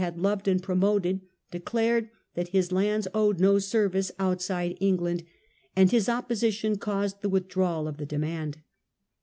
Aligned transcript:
had 0.01 0.17
loved 0.17 0.47
and 0.47 0.63
promoted, 0.63 1.21
declared 1.51 2.09
that 2.33 2.47
his 2.47 2.71
lands 2.71 3.07
owed 3.13 3.39
no 3.39 3.59
service 3.59 4.11
outside 4.17 4.75
England, 4.79 5.21
and 5.75 5.91
his 5.91 6.09
opposition 6.09 6.75
caused 6.75 7.21
the 7.21 7.29
withdrawal 7.29 7.87
of 7.87 7.97
the 7.97 8.05
demand. 8.07 8.57